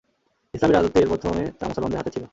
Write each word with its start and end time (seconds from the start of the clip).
ইসলামী 0.53 0.73
রাজত্বের 0.73 1.09
প্রথমে 1.09 1.43
তা 1.59 1.63
মুসলমানদের 1.67 1.99
হাতে 1.99 2.11
ছিল। 2.15 2.23